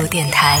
[0.00, 0.58] 度电台，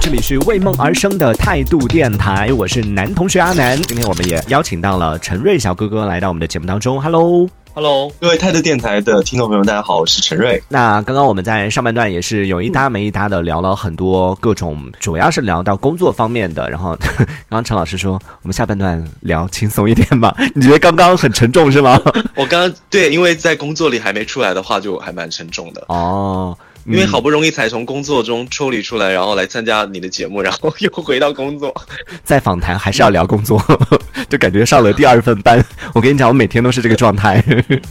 [0.00, 3.80] 这里是为梦而生的态度电台，我是男同学阿南。
[3.82, 7.00] 今天我们也邀请到了陈瑞小哥哥来到我们的节目当中。
[7.00, 7.48] Hello。
[7.74, 10.62] Hello，各位态度电台的听众朋友们，大家好，我是陈瑞。
[10.68, 16.70] 那刚刚我们在上半段也是有一搭没一搭的聊了很多各种，主要是聊到工作方面的。
[16.70, 18.12] 然后刚 刚陈老师说，
[18.42, 20.34] 我们下半段聊轻松一点吧。
[20.54, 22.00] 你觉得刚刚很沉重是吗？
[22.36, 25.84] 我刚刚对，因为在工作里还没出来的话，就还蛮沉重的。
[25.88, 26.56] 哦，
[26.86, 31.74] 因为好不容易才从工作中抽离出来，然后来参加你的节目，然后又回到工作。
[32.22, 33.62] 在访谈还是要聊工作，
[34.28, 35.64] 就感觉上了第二份班。
[35.94, 37.42] 我跟你讲，我每天都是这个状态。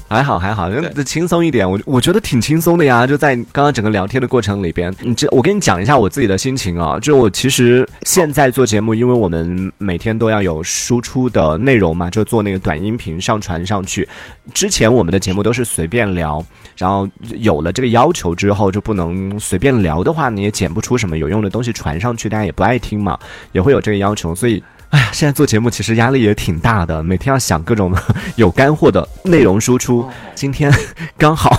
[0.07, 1.69] 还好 还好，那轻松一点。
[1.69, 3.07] 我我觉得挺轻松的呀。
[3.07, 6.99] 就在刚刚整个聊天的过程里边，你这我跟你讲一下我自己的心情啊。
[6.99, 14.07] 就我其实现在做节目，因为我们每天都要有输出的内容嘛，就做那个短音频上传上去。
[14.53, 16.45] 之前我们的节目都是随便聊，
[16.77, 23.17] 然后有了这个要求之后，就不能随便聊的话，你也剪不出什么有用的东西传上去，大家也不爱听嘛，
[23.51, 24.63] 也会有这个要求，所以。
[24.89, 27.91] 哎呀，现在做节目其实压力也挺大的，每天要想各种
[28.37, 30.07] 有干货的内容输出。
[30.35, 30.71] 今天
[31.17, 31.49] 刚好，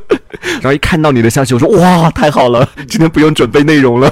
[0.40, 4.10] 然后一看到你的消息，我说哇，太好了，今天不用准备内容了。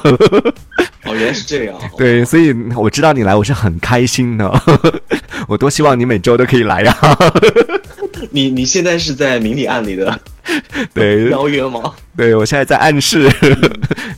[1.09, 1.77] 哦，原来是这样。
[1.97, 4.63] 对，所以我知道你来，我是很开心的。
[5.49, 6.97] 我多希望你每周都可以来 呀。
[8.31, 10.21] 你你现在是在明里暗里的
[10.93, 11.95] 对邀约吗？
[12.17, 13.31] 对，我现在在暗示，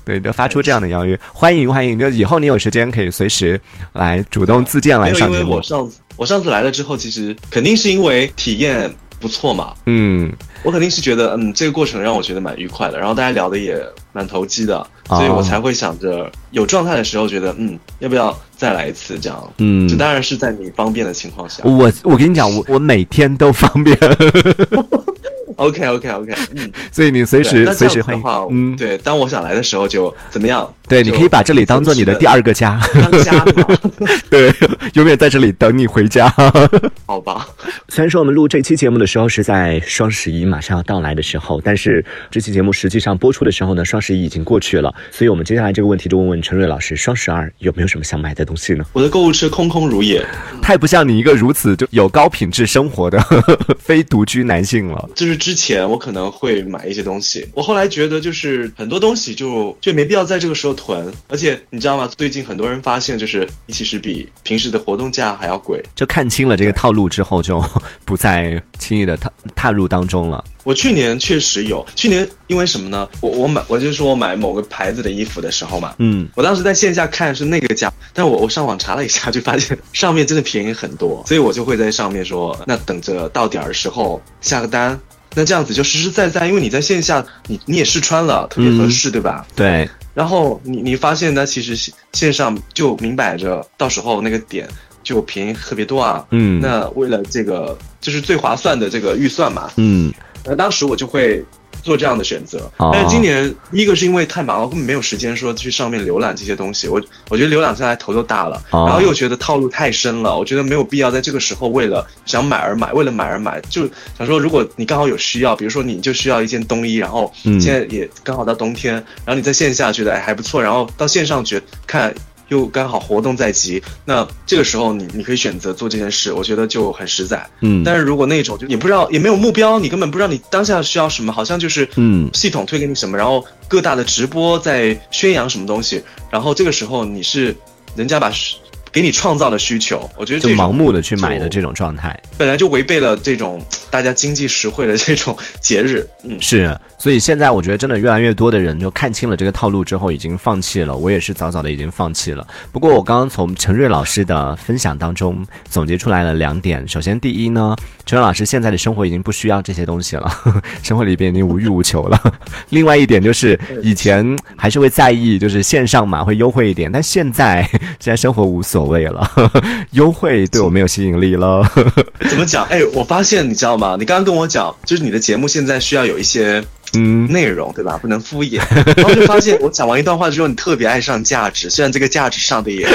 [0.04, 3.60] 对，就发出这样的邀约，欢迎欢迎，就以后你有时间可以随时
[3.92, 5.56] 来主动自荐来上节目。
[5.56, 9.74] 我上次我上次来了之后，其实肯定是因为体验不错嘛。
[9.86, 10.32] 嗯，
[10.62, 13.78] 我肯定是觉得，嗯，这个过程让我觉得蛮愉快的，然后大家聊的也
[14.12, 19.52] 蛮投机的，哦所以我才会想着有状态的时候，觉得，嗯，要不要再来一次这样？
[19.58, 21.62] 嗯这当然是在你方便的情况下。
[21.64, 23.96] 我我跟你讲，我我每天都方便。
[25.56, 28.22] OK OK OK，嗯，所以你随时随时欢迎。
[28.50, 30.66] 嗯，对，当我想来的时候就怎么样？
[30.90, 33.64] 对，你可以把这里当做你的第二个家，当家嘛，
[34.28, 34.52] 对，
[34.94, 36.28] 永远在这里等你回家。
[37.06, 37.46] 好吧？
[37.88, 48.84] 虽然说我们录这期节目的时候是在双十一马上要到来的时候，但是这期节目实际上播出的时候呢，双十一已经过去了，所以我们接下来这个问题就问问陈瑞老师，双十二有没有什么想买的东西呢？
[48.92, 50.26] 我的购物车空空如也，
[50.60, 53.24] 太不像你一个如此就有高品质生活的
[53.78, 55.08] 非独居男性了。
[55.14, 62.08] 就是之前我可能会买一些东西，我后来觉得就是很多东西就就没必要在这个时候囤，而且你知道吗？
[62.16, 65.82] 最近很多人发现就是其实比平时的活动价还要贵。
[65.94, 67.62] 就看清了这个套路之后，就
[68.06, 70.42] 不再轻易的踏踏入当中了。
[70.64, 73.06] 我去年确实有，去年因为什么呢？
[73.20, 84.98] 我我买，我就说我买某个牌子的衣服的时候嘛，嗯，我当时在线下看是那个价，但我我上网查了一下，就发现上面真的便宜很多，所以我就会在上面说，那等着到点儿的时候下个单，
[85.34, 89.46] 那这样子就实实在在，因为你在线下你你也试穿了，特别合适，对吧？
[89.56, 94.68] 对，然后你你发现呢，其实线线上就明摆着，到时候那个点
[95.02, 96.26] 就便宜特别多啊。
[96.30, 96.60] 嗯。
[96.60, 100.12] 那为了这个就是最划算的这个预算嘛，嗯，
[100.44, 101.44] 那当时我就会
[101.82, 102.70] 做这样的选择。
[102.76, 106.88] 哦但是今年一个是因为太忙了，根本没有时间说去上面浏览这些东西。
[106.88, 122.14] 我我觉得浏览下来头都大了，哦然后又觉得套路太深了，我觉得没有必要在这个时候为了想买而买，为了买而买，就想说如果你刚好有需要，比如说你就需要一件冬衣，然后嗯现在也刚好到冬天，然后你在线下觉得哎还不错，然后到线上觉看。
[122.50, 127.44] 又刚好活动在即，那这个时候你你可以选择做这件事，我觉得就很实在。
[127.60, 137.56] 嗯但是如果那种就也不知道也没有目标，你根本不知道你当下需要什么，好像就是嗯系统推给你什么，然后各大的直播在宣扬什么东西，然后这个时候你是
[137.96, 138.56] 人家把需
[138.92, 142.18] 给你创造的需求，我觉得就盲目的去买的这种状态。
[142.36, 143.60] 本来就违背了这种
[143.90, 150.96] 大家经济实惠的这种节日，嗯，是，所以现在我觉得真的越来越多的人就看清了这个套路之后，已经放弃了。
[150.96, 152.46] 我也是早早的已经放弃了。
[152.72, 156.86] 不过我刚刚从陈瑞老师的分享当中总结出来了两点。
[156.88, 157.76] 首先，第一呢，
[158.06, 162.20] 陈瑞老师现在的生活已经不需要这些东西了，呵 呵生活里边已经无欲无求了。
[162.70, 167.62] 另外一点就是以前还是会在意，就是线上嘛会优惠一点，但现在
[168.00, 169.30] 现在生活无所谓了，
[169.92, 171.62] 优惠对我没有吸引力了。
[172.28, 172.64] 怎么讲？
[172.66, 173.96] 哎，我发现你知道吗？
[173.98, 176.62] 你刚刚跟我讲，就是你的节目现在需要有一些
[176.94, 177.98] 嗯，内容，对吧？
[178.00, 178.60] 不能敷衍。
[178.96, 182.86] 然后就发现我讲完一段话之后，你特别爱上价值，虽然这个价值上的也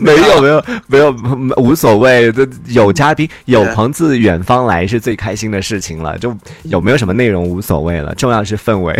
[0.00, 1.14] 没有没有没有
[1.56, 8.92] 无所谓，这有嘉宾有朋自远方来是最开心的事情了，就有没有什么内容无所谓了，重要是氛围。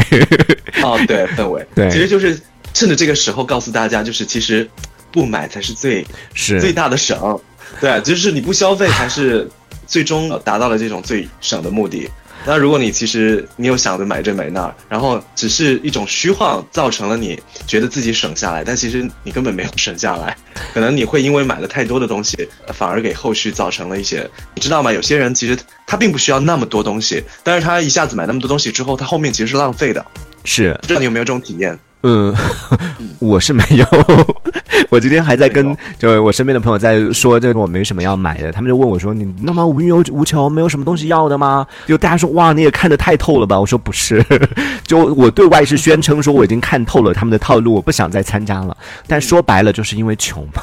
[0.82, 2.40] 哦，对氛围，对其实就是
[2.72, 4.68] 趁着这个时候告诉大家，就是其实
[5.12, 6.04] 不买才是最
[6.34, 7.38] 是最，大的省，
[7.80, 9.48] 对，就是你不消费才是
[9.86, 12.10] 最终呃达到了这种最省的目的。
[12.44, 20.36] 那如果你其实你有想着买这买那，然后只是一种虚晃，造成了你觉得自己省下来，但其实你根本没有省下来，
[20.74, 22.36] 可能你会因为买了太多的东西，
[22.74, 24.92] 反而给后续造成了一些，你知道吗？
[24.92, 25.56] 有些人其实
[25.86, 30.04] 他并不需要那么多东西，但是他一下子买那么多东西之后，他后面其实是浪费的。
[30.42, 31.78] 是，不知道你有没有这种体验？
[32.02, 32.34] 嗯，
[33.20, 33.86] 我是没有。
[34.90, 38.52] 我今天还在跟就我身边的朋友在说，这个我没什么要买的。
[38.52, 44.22] 他们就问我说：“你那么无欲无求，没有什么东西要的吗？”就大家说：“哇，你也看得太透了吧？”我说：“不是，
[44.86, 48.76] 就我对外是宣称说我已经看透了他们的套路，我不想再参加了。
[49.06, 50.62] 但说白了，就是因为穷嘛，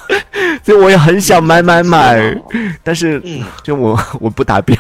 [0.63, 2.37] 所以我也很想买买买，
[2.83, 3.21] 但是
[3.63, 4.75] 就我我不达标。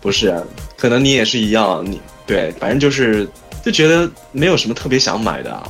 [0.00, 0.34] 不是，
[0.76, 3.26] 可能你也是一样，你对，反正就是。
[3.64, 5.64] 就觉得没有什么特别想买的啊。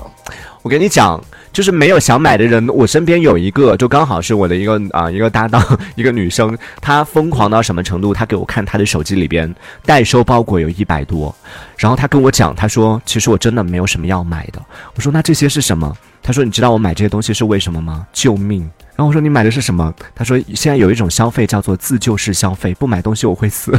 [0.63, 2.67] 我跟你讲，就是没有想买的人。
[2.69, 5.63] 我身边有一个，就刚好是我的一个啊一个搭档，
[5.95, 8.15] 一个女生，她疯狂到什么程度？
[8.15, 9.55] 她给我看她的手机里边
[9.85, 11.35] 代收包裹有一百多，
[11.77, 14.61] 然后她跟我讲，她说其实我真的没有什么要买的。
[14.95, 15.95] 我说那这些是什么？
[16.23, 18.07] 她说你知道我买这些东西是为什么吗？
[18.13, 18.69] 救命！
[18.97, 19.93] 然后我说你买的是什么？
[20.15, 23.73] 他说现在有一种消费叫做自救式消费，不买东西我会死。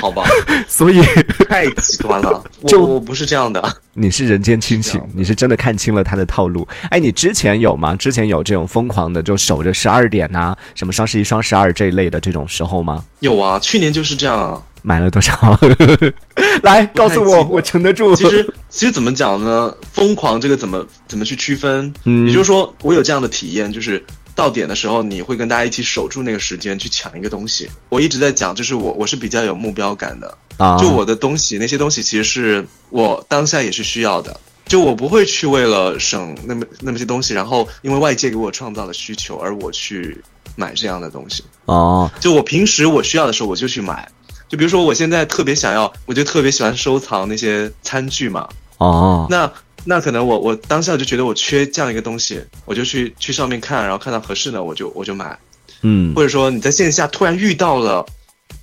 [0.00, 0.24] 好吧，
[0.68, 1.00] 所以
[1.48, 2.42] 太极端了。
[2.66, 6.66] 就我不是这样的，你是人间清醒，你是真的看清了他的套路。
[6.90, 7.94] 哎，你之前有吗？
[7.96, 13.04] 之前有这种疯狂的，就守着十二点呐，什么双十一、双十二这一类的这种时候吗？
[13.20, 14.62] 有啊，去年就是这样啊。
[14.82, 15.58] 买了多少？
[16.62, 18.14] 来告诉我，我撑得住。
[18.14, 19.74] 其实，其实怎么讲呢？
[19.92, 21.92] 疯狂这个怎么怎么去区分？
[22.04, 24.04] 嗯，也就是说，我有这样的体验，就是。
[24.38, 27.68] 到点的时候，你会跟大家一起守住那个时间去抢一个东西。
[27.88, 40.22] 我一直在讲，就是我我是比较有目标感的啊，就我的东西那些东西其实是我当下也是需要的，就我不会去为了省那么那么些东西，然后因为外界给我创造了需求而我去
[40.54, 42.08] 买这样的东西哦。
[42.20, 44.08] 就我平时我需要的时候我就去买，
[44.48, 48.48] 就比如说我现在特别想要，我就特别喜欢收藏那些餐具嘛
[48.78, 49.50] 哦，那。
[49.84, 55.38] 那可能我我当下就觉得我缺这样一个东西，我就去去上面看，然后看到合适的我就我就买，
[55.80, 58.04] 嗯，或者说你在线下突然遇到了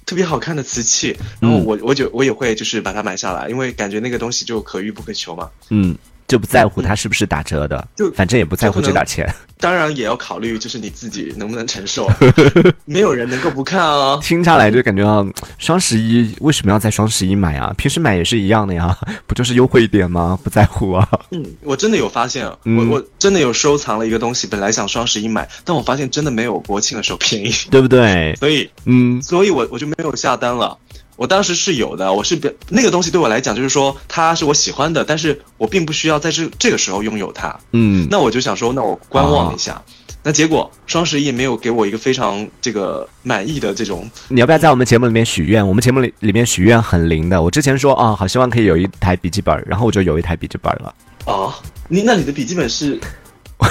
[0.06, 5.98] 特别好看的瓷器，然后我我就我也会就是把它买下来，因为感觉那个东西就可遇不可求嘛，嗯。
[6.28, 9.32] 就不在乎它是不是打折的，就反正也不在乎这点钱。
[9.58, 12.10] 当然也要考虑，就是你自己能不能承受。
[12.86, 14.20] 没有人能够不看啊。
[14.22, 15.26] 听下来就感觉啊，
[15.58, 17.74] 双十一为什么要在双十一买啊？
[17.78, 18.96] 平时买也是一样的呀，
[19.26, 20.38] 不就是优惠一点吗？
[20.44, 21.08] 不在乎啊。
[21.32, 28.36] 嗯，我真的有发现，我我真的有收藏了一个东西，本来想双十一买，但我发现真的没有国庆的时候便宜，对不对？
[28.40, 30.78] 所以，嗯，所以我我就没有下单了。
[31.16, 32.38] 我当时是有的，我是
[32.70, 37.58] 那个东西对我来讲，就是说它是我喜欢的，但是我并不需要在这这个时候拥有它。
[37.72, 39.82] 嗯，那我就想说，那我观望一下。
[40.28, 44.10] 那结果双十一没有给我一个非常这个满意的这种。
[44.28, 45.66] 你要不要在我们节目里面许愿？
[45.66, 47.42] 我们节目里里面许愿很灵的。
[47.42, 50.94] 我之前说啊，好希望可以有一台笔记本，然后我就有一台笔记本了。
[51.28, 51.54] 哦，
[51.88, 53.00] 你那你的笔记本是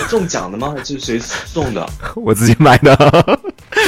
[0.08, 0.72] 中奖的吗？
[0.76, 1.84] 还是谁送的？
[2.14, 3.40] 我自己买的。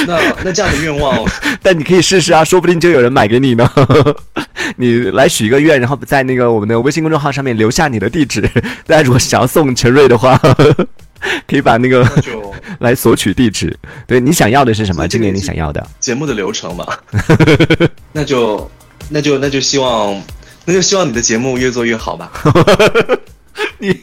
[0.05, 1.25] 那那这样的愿望，
[1.63, 3.69] 但你可以试试啊，说不定就有人买给你呢。
[4.75, 8.41] 你来许一个愿，然后在那个我们的微信公众号上面留下你的地址。
[8.85, 10.37] 大家如果想要送陈瑞的话，
[11.47, 12.05] 可以把那个
[12.79, 13.75] 来索取地址。
[14.05, 15.07] 对你想要的是什么？
[15.07, 16.85] 今年你想要的节目的流程嘛？
[18.11, 18.69] 那就
[19.09, 20.21] 那就那就希望
[20.65, 22.31] 那就希望你的节目越做越好吧。
[23.79, 24.01] 你，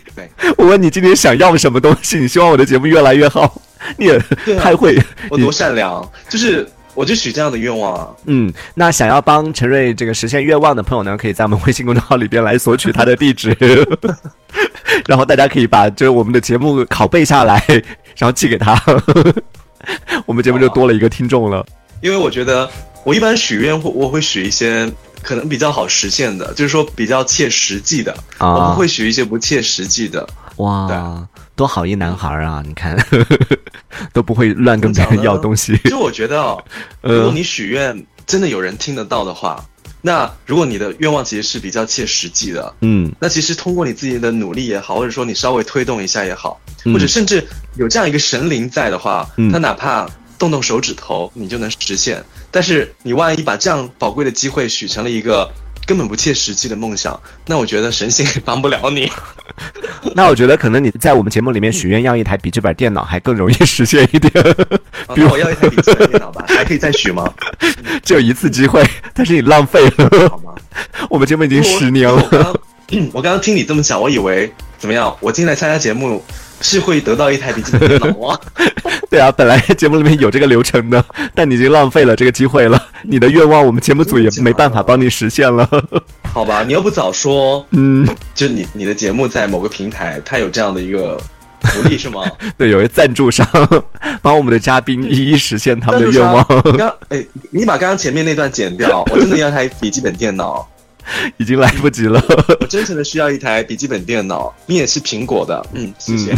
[0.56, 2.18] 我问你今年想要什么东西？
[2.18, 3.60] 你希望我的节目越来越好？
[3.96, 4.18] 你也
[4.58, 4.98] 太会，
[5.28, 8.08] 我多善良，就是我就许这样的愿望啊。
[8.26, 13.56] 嗯，那想要帮陈瑞这个实现愿望的朋友呢，可以在我们微信公众号里边来索取他的地址，
[15.06, 17.62] 然后大家可以把就是我们的节目拷贝下来，
[18.16, 18.80] 然后寄给他，
[20.24, 21.64] 我们节目就多了一个听众了。
[22.00, 22.70] 因为我觉得
[23.02, 24.90] 我一般许愿会我会许一些
[25.22, 30.26] 可能比较好实现的，就是说比较切实际的，我不会许一些不切实际的。
[30.56, 31.28] 哇。
[31.56, 32.60] 多好一男孩啊！
[32.66, 32.98] 你看，
[34.12, 35.76] 都不会乱跟别人要东西。
[35.88, 36.60] 就我觉得哦，
[37.00, 39.64] 如果你许愿真的有人听得到的话，
[40.02, 47.46] 那如果你的愿望其实是比较切实际的，嗯，那其实通过你自己的努力也好，或者说你稍微推动一下也好，或者甚至
[47.76, 52.20] 有这样一个神灵在的话，他哪怕动动手指头，你就能实现。
[52.50, 55.48] 但是你万一把这样宝贵的机会许成了一个。
[55.86, 59.10] 根本不切实际的梦想， 那我觉得神仙也帮不了你。
[60.14, 64.32] 那我觉得可能你在我们节目里面许愿要一台笔记本电脑还更容易实现一点。
[65.14, 67.32] 比如我要一台笔记本电脑吧，还可以再许吗？
[68.02, 70.28] 只有一次机会，但是你浪费了。
[70.28, 70.54] 好吗？
[71.08, 72.60] 我们节目已经十年了。
[73.12, 75.14] 我刚刚听你这么讲，我以为怎么样？
[75.20, 76.22] 我进来参加节目
[76.60, 78.38] 是会得到一台笔记本电脑吗？
[79.10, 82.80] 对啊，本来节目里面有这个流程的， 但你已经浪费了这个机会了。
[83.02, 85.68] 你的愿望，我们节目组也没办法帮你实现了。
[86.32, 91.20] 好吧，你又不早说，嗯，就你你的节目在某个平台，它有这样的一个
[91.62, 92.22] 福利是吗？
[92.56, 93.46] 对，有一赞助商
[94.22, 96.44] 帮我们的嘉宾一一实现他们的愿望。
[96.64, 100.66] 你刚哎，你把刚刚前面那段剪掉，我真的要台笔记本电脑，
[101.38, 102.22] 已经来不及了。
[102.60, 106.34] 我真诚的需要一台笔记本电脑，你也是苹果的，嗯，谢谢。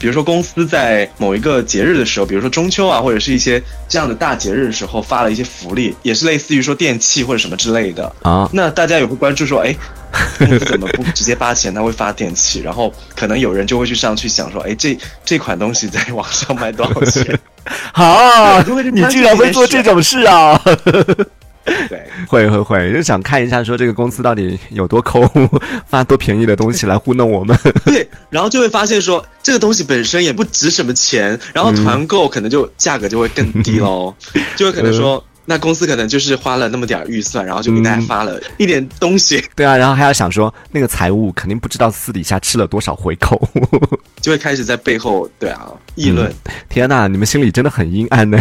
[0.00, 8.48] 比如说公司在某一个节日的时候，比如说中秋啊，或者是一些这样的大节日的时候，发了一些福利，也是类似于说电器或者什么之类的啊。
[8.52, 9.74] 那大家也会关注说，哎，
[10.38, 12.60] 公司怎么不直接发钱，他会发电器？
[12.60, 17.36] 然后可能有人就会去上去想说，哎，这这款东西在网上卖多少钱？
[17.92, 20.62] 好，你居然会做这种事啊！
[21.88, 25.22] 对，会会会，就想看一下，说这个公司到底有多抠，
[25.86, 27.56] 发多便宜的东西来糊弄我们。
[27.84, 34.14] 对，然后就会发现说，这个东西本身也不值什么钱，然后团购可能就价格就会更低喽，
[34.56, 35.24] 就会可能说。
[35.50, 39.42] 那公司可能就是花了那么点预算，然后就给大家发了一点东西。
[39.56, 43.40] 对啊，然后还要想说，那个财务肯定不知道私底下吃了多少回扣，
[44.20, 46.30] 就会开始在背后对啊议论。
[46.68, 48.38] 天呐，你们心里真的很阴暗呢？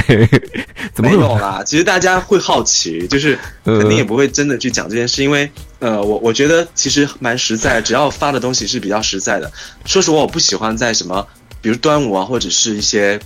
[0.93, 1.63] 怎么没有啦？
[1.65, 5.49] 其实大家会好奇，就是肯定也不会真的去讲这件事，因为
[5.79, 9.49] 呃，我我觉得其实蛮实在，只要发的东西是比较实在的。
[9.85, 11.25] 说实话，我不喜欢在什么，
[11.61, 13.17] 比如端午啊，或者是一些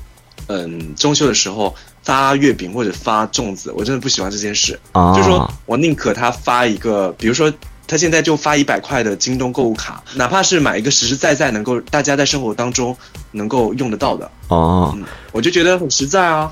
[0.46, 1.76] 嗯中秋的时候。
[2.04, 4.80] 发月饼或者发粽子，我真的不喜欢这件事。
[4.92, 7.52] 啊，就是说我宁可他发一个，比如说
[7.88, 12.96] 他现在就发一百块的京东购物卡，哪怕是买一个实实在在能够大家在生活当中
[13.32, 14.30] 能够用得到的。
[14.48, 14.98] 哦，
[15.32, 16.52] 我就觉得很实在啊。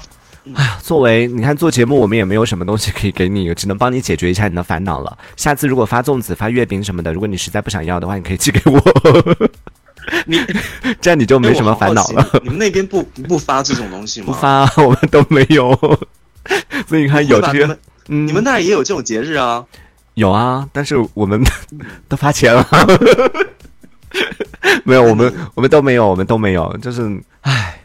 [0.56, 5.16] 哎呀，作为你看做节目，我们也没有什么东西可以给你，只能帮你解决一下你的烦恼了。
[5.36, 8.80] 下次如果发粽子、发月饼什么的，如果你实在不想要的话，你可以寄给我。
[10.26, 10.40] 你
[11.02, 12.28] 这样你就没什么烦恼了。
[12.44, 14.28] 你们那边不不发这种东西吗？
[14.28, 15.74] 不发， 我们都没有。
[16.88, 17.78] 所以你看，有这些，
[18.08, 19.66] 你们那也有这种节日啊？
[20.16, 21.42] 有啊，但是我们
[22.10, 22.68] 都发钱了。
[24.84, 27.80] 没有，我们我们都没有，我们都没有，就是唉，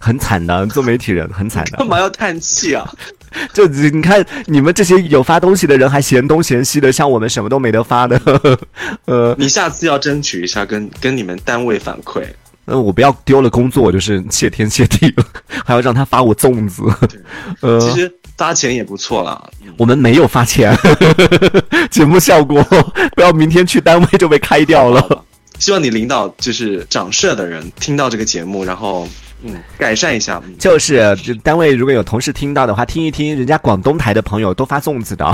[0.00, 1.78] 很惨的，做媒体人很惨的。
[1.78, 2.92] 干嘛要叹气啊？
[3.52, 8.20] 就你看，你们这些有发东西的人还嫌东嫌西的，像我们什么都没得发的。
[9.06, 12.24] 呃，你下次要争取一下，跟跟你们单位反馈。
[12.66, 15.24] 呃，我不要丢了工作，就是谢天谢地了，
[15.64, 16.82] 还要让他发我粽子。
[17.60, 19.42] 呃，其实发钱也不错啦。
[19.76, 20.76] 我们没有发钱，
[21.90, 22.62] 节目效果，
[23.16, 25.24] 不要明天去单位就被开掉了。
[25.58, 29.08] 希望你领导就是掌事的人听到这个节目，然后。
[29.42, 35.24] 嗯，改善一下，就是单位如果有同事听到的话，听一听，人家广东台的朋友都发粽子的，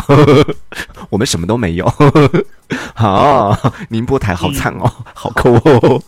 [1.08, 1.90] 我们什么都没有。
[2.94, 3.58] 好，
[3.88, 6.02] 宁波台好惨哦，好抠哦。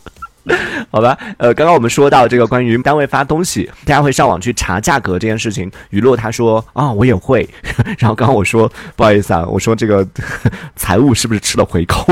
[0.90, 5.70] 好吧，呃，刚刚我们说到这个关于单位发东西，大家会上网去查价格这件事情。
[5.90, 7.48] 雨落他说啊，我也会。
[7.98, 10.06] 然后刚刚我说不好意思啊，我说这个
[10.76, 12.06] 财务是不是吃了回扣？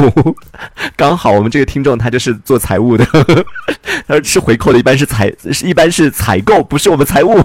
[0.96, 3.04] 刚好我们这个听众他就是做财务的，
[4.06, 7.40] 他说吃回扣的一般是采，一般是采购，不是我们财务，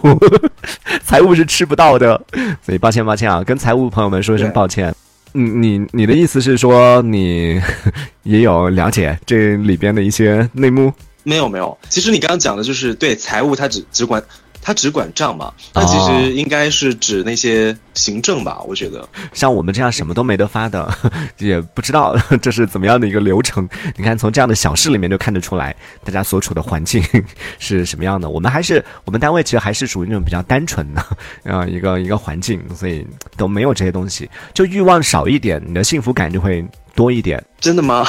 [1.03, 2.19] 财务是吃不到的。
[2.63, 4.93] 所以抱歉抱歉啊，跟财务朋友们说一声抱歉。
[5.33, 7.59] 你你你的意思是说你
[8.23, 10.91] 也有了解这里边的一些内幕？
[11.23, 14.23] 没有没有，其实你刚刚讲的就是对财务，他只只管。
[14.61, 15.53] 他只管账嘛？
[15.73, 18.61] 那其实应该是指那些行政吧？
[18.67, 20.91] 我觉得像我们这样什么都没得发的，
[21.39, 23.67] 也不知道 这是怎么样的一个流程。
[23.97, 27.03] 你看，从这样的小事里面就看得出来，大家所处的环境
[27.57, 28.29] 是什么样的。
[28.29, 31.05] 我们还是我们单位其实还是属于那种比较单纯的
[31.43, 33.05] 呃一个一个环境，所以
[33.37, 37.43] 都没有这些东西，就欲望少一点，你的幸福感就会多一点。
[37.59, 38.05] 真的吗？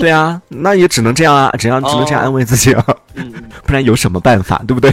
[0.00, 2.84] 对啊，那也只能这样啊，只要只能这样安慰自己啊，
[3.64, 4.90] 不然有什么办法，对不对？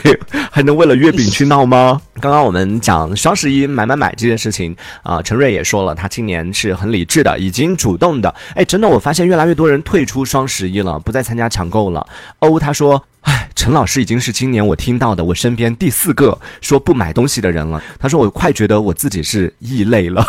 [0.51, 2.01] 还能为了月饼去闹吗？
[2.19, 8.33] 刚刚我们讲双十一买买买这件事情啊，陈瑞也说了，他今年是很理智的，已经主动的。
[8.55, 12.05] 哎，真的，我发现越来越多人退出双十一了，不再参加抢购了。
[12.39, 17.81] 欧他说，哎，陈老师已经是今年我听到的我身边第四个说不买东西的人了。
[17.99, 20.25] 他说我快觉得我自己是异类了。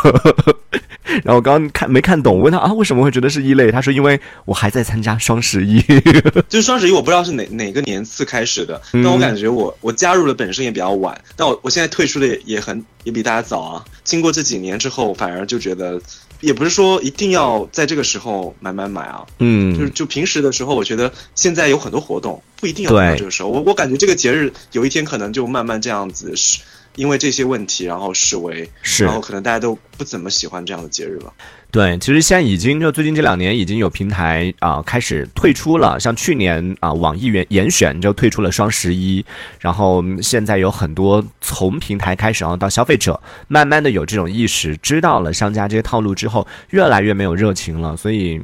[1.24, 3.70] 然后我刚刚看没看懂，我问他啊，为什么会觉得是异类？
[3.70, 5.80] 他说因为我还在参加双十一，
[6.48, 13.84] 就是双十一，我不知道是哪哪个年次开始的，但我感觉我我加入的本身也比较晚，但我我现在退出的也也很也比大家早啊。
[14.04, 16.00] 经过这几年之后，反而就觉得，
[16.40, 23.48] 也不是说一定要在这个时候买买买啊，嗯，就是就平时的时候，我觉得现在有很多活动，不一定要到这个时候。
[23.48, 26.60] 我我感觉这个节日有一天可能就慢慢这样子是。
[26.98, 31.32] 因为这些问题然后视为，是然后可能大家都不怎么喜欢这样的节日了。
[31.70, 39.24] 对，其实现在已经就最近这两年已经有平台啊、开始退出了，像去年啊、网易严严选就退出了双十一，
[39.60, 48.40] 然后嗯现在有很多从平台开始，然后到消费者，慢慢的有这种意识，知道了商家这些套路之后，越来越没有热情了，所以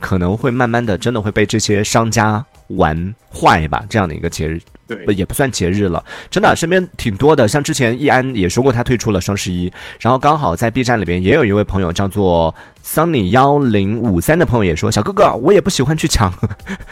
[0.00, 4.58] 可能会慢慢的真的会被这些商家玩坏吧，这样的一个节日。
[4.88, 7.46] 对也不算节日了，真的身边挺多的。
[7.46, 12.54] 像之前易安也说过，他退出了双十一，然后刚好在 B 站里边也有一位朋友叫做
[12.84, 16.32] Sunny 幺零五三的朋友也说，小哥哥，我也不喜欢去抢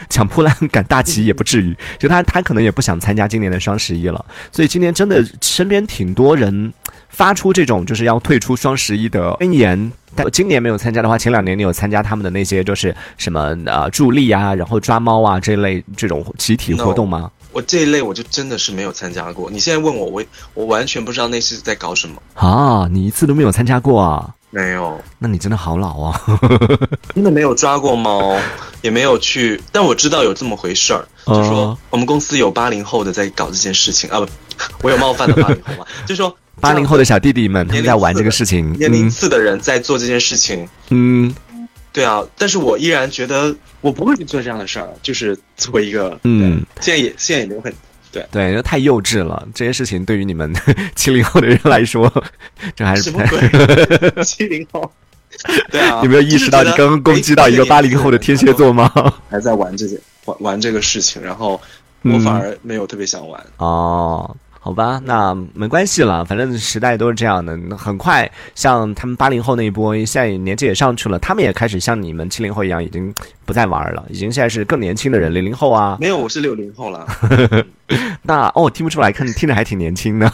[0.09, 4.23] 抢破烂赶大集，也不至于，就他他可能也不想参加今年的双十一了。
[4.51, 6.71] 所以今年真的身边挺多人
[7.09, 9.91] 发出这种就是要退出双十一的宣言。
[10.15, 17.29] 但今年没有参加的话，前两年你有参加他们的那些就是什么呃助力啊，然后抓猫啊这类这种集体活动吗？
[17.51, 19.49] 我这一类我就真的是没有参加过。
[19.49, 20.23] 你现在问我，我
[20.53, 22.21] 我完全不知道那是在搞什么。
[22.33, 24.33] 啊，你一次都没有参加过啊？
[24.49, 26.21] 没有，那你真的好老啊！
[27.13, 28.39] 真的没有抓过猫，
[28.81, 31.05] 也没有去，但我知道有这么回事儿。
[31.25, 34.27] 就说哦我们公司有八零后的在搞这件事情啊，不，
[34.83, 35.85] 我有冒犯的八零后吗？
[36.07, 40.67] 就说八零后的小弟弟们他们在玩这个事情，年龄嗯次的人在做这件事情。
[40.91, 41.35] 嗯
[41.97, 47.73] 对啊，但是我依然觉得我不会去做这样的事儿，就是作为一个嗯，现在也现在也没有很
[48.31, 49.47] 对，就太幼稚了。
[49.53, 50.53] 这些事情对于你们
[50.95, 52.11] 七零后的人来说，
[52.75, 53.25] 这还是什不太。
[53.49, 54.91] 么鬼七零后。
[55.71, 58.91] 对啊， 有没有意识到你刚刚攻击到一个八零后的天蝎座吗？
[59.29, 61.51] 还在玩这些玩玩这个事情，然后
[62.03, 63.43] 我嗯反而没有特别想玩。
[63.57, 67.57] 哦，好吧，那没关系了，反正时代都是这样的。
[67.77, 73.13] 很快，像他们八零后那一波，现在年纪也上去了，他们也开始像你们七零后一样，已经
[73.45, 75.97] 不再玩了，已经现在是更年轻的人，零零后啊。
[75.99, 77.05] 没有，我是六零后了。
[78.23, 80.29] 那哦，听不出来，看听着还挺年轻的，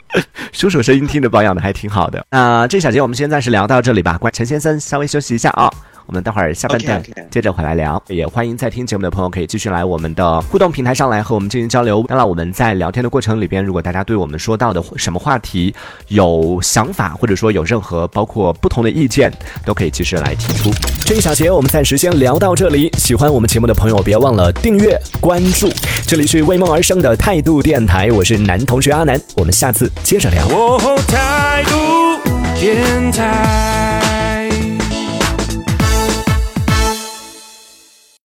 [0.52, 2.24] 叔叔声音听着保养的还挺好的。
[2.30, 5.72] 那这小节我们先暂时聊到这里吧，关陈先生稍微休息一下啊。
[6.08, 12.02] 我们待会儿下半段接着回来聊，也欢迎在听节目的朋友可以继续来我们的互动平台上来和我们进行交流。
[12.08, 15.74] 当然，我们在聊天的过程里边，如果大家对我们说到的什么话题
[16.08, 19.30] 有想法，或者说有任何包括不同的意见，
[19.66, 20.70] 都可以及时来提出。
[21.04, 25.68] 这一小节我们暂时先聊到这里，喜欢我们节目的朋友别忘了订阅关注。
[26.06, 30.42] 这里是为梦而生的态度电台，我是男同学阿南，我们下次接着聊。
[30.48, 33.77] 哦，态度电台。